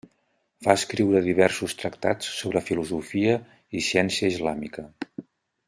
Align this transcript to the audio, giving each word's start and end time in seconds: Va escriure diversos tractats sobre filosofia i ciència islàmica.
Va 0.67 0.75
escriure 0.79 1.21
diversos 1.27 1.75
tractats 1.81 2.31
sobre 2.39 2.63
filosofia 2.71 3.37
i 3.81 3.85
ciència 3.91 4.33
islàmica. 4.35 4.89